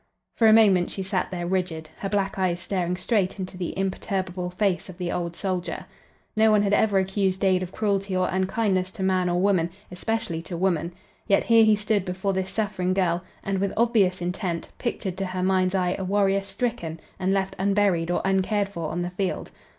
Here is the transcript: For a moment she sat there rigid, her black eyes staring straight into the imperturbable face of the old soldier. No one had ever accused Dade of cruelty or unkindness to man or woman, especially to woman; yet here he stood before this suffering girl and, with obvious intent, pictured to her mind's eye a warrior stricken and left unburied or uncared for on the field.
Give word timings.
For 0.35 0.47
a 0.47 0.51
moment 0.51 0.89
she 0.89 1.03
sat 1.03 1.29
there 1.29 1.45
rigid, 1.45 1.91
her 1.99 2.09
black 2.09 2.39
eyes 2.39 2.59
staring 2.59 2.97
straight 2.97 3.37
into 3.37 3.55
the 3.55 3.77
imperturbable 3.77 4.49
face 4.49 4.89
of 4.89 4.97
the 4.97 5.11
old 5.11 5.35
soldier. 5.35 5.85
No 6.35 6.49
one 6.49 6.63
had 6.63 6.73
ever 6.73 6.97
accused 6.97 7.39
Dade 7.41 7.61
of 7.61 7.71
cruelty 7.71 8.17
or 8.17 8.27
unkindness 8.31 8.89
to 8.93 9.03
man 9.03 9.29
or 9.29 9.39
woman, 9.39 9.69
especially 9.91 10.41
to 10.41 10.57
woman; 10.57 10.91
yet 11.27 11.43
here 11.43 11.63
he 11.63 11.75
stood 11.75 12.03
before 12.03 12.33
this 12.33 12.49
suffering 12.49 12.95
girl 12.95 13.23
and, 13.43 13.59
with 13.59 13.73
obvious 13.77 14.23
intent, 14.23 14.71
pictured 14.79 15.17
to 15.19 15.25
her 15.27 15.43
mind's 15.43 15.75
eye 15.75 15.95
a 15.99 16.03
warrior 16.03 16.41
stricken 16.41 16.99
and 17.19 17.31
left 17.31 17.55
unburied 17.59 18.09
or 18.09 18.23
uncared 18.25 18.69
for 18.69 18.89
on 18.89 19.03
the 19.03 19.11
field. 19.11 19.51